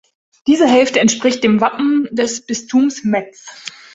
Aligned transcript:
Diese 0.47 0.65
Hälfte 0.67 0.99
entspricht 0.99 1.43
dem 1.43 1.61
Wappen 1.61 2.09
des 2.11 2.43
Bistums 2.43 3.03
Metz. 3.03 3.67